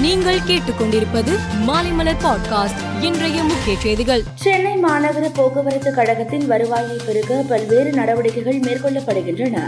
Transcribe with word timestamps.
நீங்கள் 0.00 0.38
கேட்டுக்கொண்டிருப்பது 0.38 1.38
மாலைமலர் 1.66 2.16
பாட்காஸ்ட் 2.24 3.02
இன்றைய 3.02 3.42
முக்கிய 3.42 3.78
செய்திகள். 3.78 4.22
சென்னை 4.34 4.84
மாநகர 4.84 5.30
போக்குவரத்து 5.34 5.94
கழகத்தின் 5.94 6.46
வருவாயை 6.46 6.96
பெருக்க 7.06 7.44
பல்வேறு 7.48 7.92
நடவடிக்கைகள் 7.92 8.60
மேற்கொள்ளப்படுகின்றன. 8.60 9.58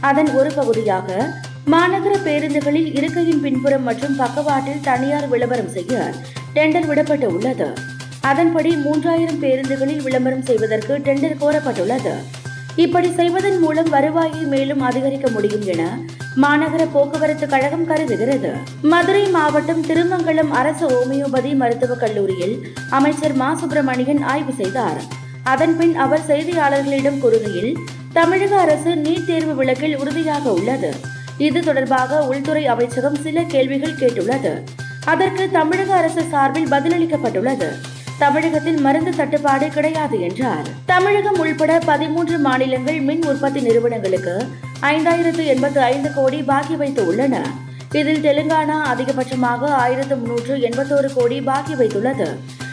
அதன் 0.00 0.34
ஒரு 0.34 0.52
பகுதியாக 0.52 1.28
மாநகர 1.70 2.16
பேருந்துகளில் 2.24 2.96
இருக்கையின் 2.96 3.40
பின்புறம் 3.40 3.82
மற்றும் 3.82 4.16
பக்கவாட்டில் 4.16 4.80
தனியார் 4.80 5.28
விளம்பரம் 5.28 5.68
செய்ய 5.68 6.12
டெண்டர் 6.54 6.88
விடப்பட்டு 6.88 7.24
உள்ளது. 7.24 7.74
அதன்படி 8.20 8.74
மூன்றாயிரம் 8.74 9.42
பேருந்துகளில் 9.42 10.02
விளம்பரம் 10.02 10.42
செய்வதற்கு 10.42 10.98
டெண்டர் 10.98 11.36
கோரப்பட்டுள்ளது. 11.40 12.12
இப்படி 12.76 13.12
செய்வதன் 13.12 13.58
மூலம் 13.58 13.88
வருவாயை 13.88 14.42
மேலும் 14.44 14.80
அதிகரிக்க 14.80 15.30
முடியும் 15.30 15.66
என 15.66 15.98
மாநகர 16.42 16.86
போக்குவரத்து 16.92 17.46
கழகம் 17.48 17.88
கருதுகிறது. 17.88 18.50
மதுரை 18.82 19.26
மாவட்டம் 19.26 19.82
திருமங்கலம் 19.82 20.50
அரசு 20.50 20.88
ஹோமியோபதி 20.88 21.54
மருத்துவக் 21.54 21.98
கல்லூரியில் 21.98 22.66
அமைச்சர் 22.90 23.32
மா. 23.32 23.54
சுப்பிரமணியன் 23.54 24.22
ஆய்வு 24.22 24.52
செய்தார். 24.52 25.00
அதன்பின் 25.42 25.96
அவர் 25.96 26.26
செய்தியாளர்களிடம் 26.26 27.20
கூறுகையில் 27.20 27.76
தமிழக 28.12 28.60
அரசு 28.60 28.94
நீட் 28.94 29.24
தேர்வு 29.24 29.64
விலக்கில் 29.64 29.96
உறுதியாக 29.96 30.52
உள்ளது. 30.52 30.94
இது 31.38 31.60
தொடர்பாக 31.60 32.22
உள்துறை 32.22 32.66
அமைச்சகம் 32.66 33.14
சில 33.14 33.42
கேள்விகள் 33.42 33.94
கேட்டுள்ளது. 33.94 34.62
அதற்கு 35.04 35.48
தமிழக 35.50 35.94
அரசு 35.94 36.22
சார்பில் 36.22 36.70
பதிலளிக்கப்பட்டுள்ளது. 36.70 37.68
தமிழகத்தில் 38.18 38.80
மருந்து 38.80 39.16
தட்டுப்பாடு 39.16 39.68
கிடையாது 39.68 40.20
என்றார். 40.20 40.66
தமிழகம் 40.86 41.38
உள்பட 41.38 41.78
பதிமூன்று 41.78 42.38
மாநிலங்கள் 42.38 43.00
மின் 43.00 43.26
உற்பத்தி 43.26 43.60
நிறுவனங்களுக்கு 43.60 44.46
ஐந்தாயிரத்து 44.82 45.44
எண்பத்து 45.44 45.80
ஐந்து 45.80 46.14
கோடி 46.14 46.42
பாக்கி 46.42 46.76
வைத்து 46.76 47.06
உள்ளன 47.06 47.36
இதில் 47.92 48.22
தெலுங்கானா 48.22 48.76
அதிகபட்சமாக 48.92 49.66
ஆயிரத்து 49.66 50.16
முன்னூற்று 50.16 50.56
எண்பத்தோரு 50.56 51.12
கோடி 51.14 51.40
பாக்கி 51.40 51.74
வைத்துள்ளது. 51.74 52.26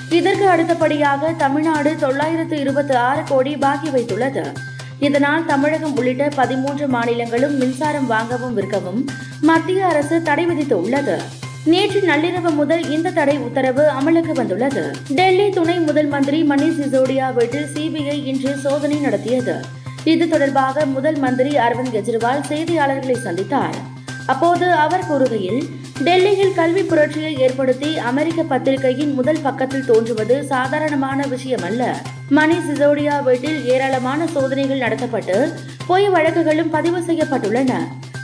இதற்கு 0.10 0.50
அடுத்தபடியாக 0.50 1.32
தமிழ்நாடு 1.32 1.96
தொள்ளாயிரத்து 1.96 2.60
இருபத்தி 2.60 2.94
ஆறு 2.94 3.24
கோடி 3.28 3.58
பாக்கி 3.58 3.90
வைத்துள்ளது. 3.90 4.54
இதனால் 5.00 5.46
தமிழகம் 5.46 5.96
உள்ளிட்ட 5.98 6.28
பதிமூன்று 6.36 6.88
மாநிலங்களும் 6.88 7.56
மின்சாரம் 7.58 8.08
வாங்கவும் 8.08 8.54
விற்கவும் 8.54 9.06
மத்திய 9.42 9.86
அரசு 9.86 10.22
தடை 10.22 10.46
விதித்து 10.46 10.82
உள்ளது 10.82 11.18
நேற்று 11.66 12.00
நள்ளிரவு 12.00 12.54
முதல் 12.54 12.90
இந்த 12.90 13.12
தடை 13.12 13.38
உத்தரவு 13.38 13.92
அமலுக்கு 14.02 14.32
வந்துள்ளது. 14.32 14.96
டெல்லி 15.08 15.50
துணை 15.50 15.80
முதல் 15.80 16.08
மந்திரி 16.08 16.44
மணீஷ் 16.44 16.80
சிசோடியா 16.82 17.34
வீட்டில் 17.34 17.70
சிபிஐ 17.74 18.26
இன்று 18.26 18.58
சோதனை 18.58 18.98
நடத்தியது. 18.98 19.82
இது 20.04 20.28
தொடர்பாக 20.28 20.86
முதல் 20.86 21.16
மந்திரி 21.16 21.58
அரவிந்த் 21.58 21.94
கெஜ்ரிவால் 21.96 22.42
செய்தியாளர்களை 22.50 23.16
சந்தித்தார். 23.24 23.78
அப்போது 24.26 24.72
அவர் 24.72 25.06
கூறுகையில் 25.12 25.62
டெல்லியில் 26.04 26.54
கல்வி 26.54 26.84
புரட்சியை 26.84 27.38
ஏற்படுத்தி 27.38 27.98
அமெரிக்க 27.98 28.44
பத்திரிகையின் 28.44 29.14
முதல் 29.14 29.42
பக்கத்தில் 29.42 29.86
தோன்றுவது 29.86 30.44
சாதாரணமான 30.44 31.26
விஷயம் 31.28 31.64
அல்ல 31.64 31.96
மணி 32.30 32.58
சிசோடியா 32.58 33.24
வீட்டில் 33.24 33.66
ஏராளமான 33.66 34.28
சோதனைகள் 34.28 34.80
நடத்தப்பட்டு 34.80 35.54
பொய் 35.88 36.10
வழக்குகளும் 36.10 36.70
பதிவு 36.70 37.00
செய்யப்பட்டுள்ளன. 37.00 37.74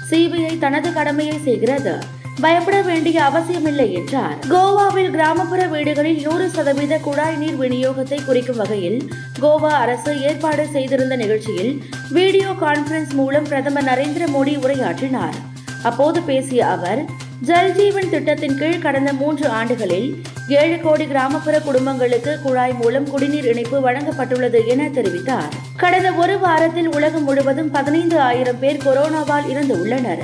சிபிஐ 0.10 0.58
தனது 0.58 0.94
கடமையை 0.94 1.40
செய்கிறது. 1.44 2.00
பயப்பட 2.42 2.82
வேண்டிய 2.82 3.24
அவசியமில்லை 3.24 3.94
என்றார். 3.94 4.36
கோவாவில் 4.50 5.10
கிராமப்புற 5.10 5.68
வீடுகளில் 5.68 6.22
நூறு 6.22 6.50
சதவீத 6.50 6.98
குழாய் 6.98 7.38
நீர் 7.38 7.58
விநியோகத்தை 7.60 8.26
குறிக்கும் 8.26 8.56
வகையில் 8.56 9.00
கோவா 9.42 9.72
அரசு 9.84 10.22
ஏற்பாடு 10.22 10.68
செய்திருந்த 10.68 11.16
நிகழ்ச்சியில் 11.16 11.84
வீடியோ 12.10 12.50
கான்பரன்ஸ் 12.62 13.14
மூலம் 13.14 13.44
பிரதமர் 13.44 13.84
நரேந்திர 13.84 14.26
மோடி 14.36 14.56
உரையாற்றினார். 14.66 15.38
அப்போது 15.84 16.22
பேசிய 16.22 16.68
அவர் 16.68 17.02
ஜல்ஜீவன் 17.48 18.10
திட்டத்தின் 18.10 18.58
கீழ் 18.58 18.80
கடந்த 18.80 19.14
மூன்று 19.14 19.48
ஆண்டுகளில் 19.50 20.10
ஏழு 20.48 20.80
கோடி 20.82 21.06
கிராமப்புற 21.08 21.60
குடும்பங்களுக்கு 21.60 22.40
குழாய் 22.44 22.74
மூலம் 22.74 23.10
குடிநீர் 23.10 23.46
இணைப்பு 23.46 23.90
வழங்கப்பட்டுள்ளது 23.90 24.66
என 24.66 24.88
தெரிவித்தார். 24.88 25.54
கடந்த 25.78 26.12
ஒரு 26.12 26.40
வாரத்தில் 26.40 26.88
உலகம் 26.88 27.24
முழுவதும் 27.24 27.72
பதினைந்து 27.72 28.20
ஆயிரம் 28.20 28.60
பேர் 28.60 28.86
கொரோனாவால் 28.86 29.50
இறந்து 29.50 29.82
உள்ளனர் 29.82 30.24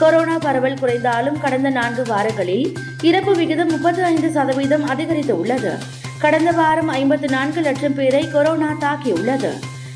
கொரோனா 0.00 0.38
பரவல் 0.38 0.78
குறைந்தாலும் 0.80 1.38
கடந்த 1.40 1.68
நான்கு 1.70 2.02
வாரங்களில் 2.02 2.66
இறப்பு 3.02 3.32
விகிதம் 3.34 3.70
முப்பத்தி 3.70 4.02
ஐந்து 4.02 4.30
சதவீதம் 4.30 4.84
அதிகரித்து 4.84 5.34
உள்ளது. 5.40 5.72
கடந்த 6.18 6.50
வாரம் 6.50 6.90
ஐம்பத்தி 6.92 7.28
நான்கு 7.30 7.60
லட்சம் 7.60 7.94
பேரை 7.94 8.28
கொரோனா 8.28 8.70
தாக்கியுள்ளது. 8.84 9.50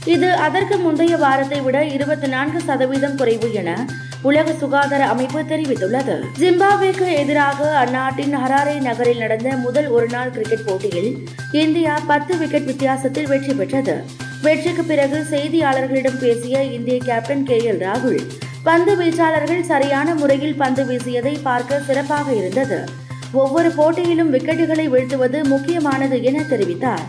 இது 0.04 0.34
அதற்கு 0.46 0.76
முந்தைய 0.76 1.16
வாரத்தை 1.16 1.60
விட 1.60 1.84
இருபத்தி 1.84 2.26
நான்கு 2.26 2.60
சதவீதம் 2.60 3.16
குறைவு 3.16 3.52
என 3.52 3.86
உலக 4.22 4.52
சுகாதார 4.52 5.02
அமைப்பு 5.06 5.40
தெரிவித்துள்ளது. 5.40 6.16
ஜிம்பாப்வேக்கு 6.40 7.06
எதிராக 7.22 7.70
அந்நாட்டின் 7.84 8.34
ஹராரே 8.42 8.76
நகரில் 8.80 9.18
நடந்த 9.18 9.56
முதல் 9.56 9.88
ஒருநாள் 9.88 10.30
கிரிக்கெட் 10.30 10.66
போட்டியில் 10.66 11.10
இந்தியா 11.52 11.94
பத்து 12.06 12.36
விக்கெட் 12.36 12.64
வித்தியாசத்தில் 12.64 13.26
வெற்றி 13.26 13.54
பெற்றது. 13.54 13.96
வெற்றிக்கு 14.42 14.82
பிறகு 14.82 15.26
செய்தியாளர்களிடம் 15.30 16.20
பேசிய 16.20 16.62
இந்திய 16.62 16.98
கேப்டன் 17.08 17.44
கே 17.44 17.58
எல் 17.72 17.82
ராகுல் 17.88 18.22
பந்து 18.62 18.96
வீச்சாளர்கள் 18.96 19.60
சரியான 19.60 20.14
முறையில் 20.14 20.54
பந்து 20.54 20.86
வீசியதை 20.86 21.38
பார்க்க 21.42 21.80
சிறப்பாக 21.80 22.32
இருந்தது. 22.32 22.88
ஒவ்வொரு 23.32 23.70
போட்டியிலும் 23.70 24.34
விக்கெட்டுகளை 24.34 24.88
வீழ்த்துவது 24.88 25.44
முக்கியமானது 25.44 26.22
என 26.22 26.40
தெரிவித்தார். 26.40 27.06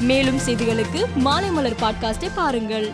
மேலும் 0.00 0.38
செய்திகளுக்கு 0.46 1.04
மாலை 1.14 1.50
மலர் 1.50 1.76
பாட்காஸ்டை 1.82 2.30
பாருங்கள். 2.34 2.92